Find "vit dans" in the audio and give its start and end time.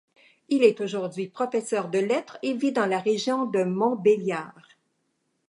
2.55-2.87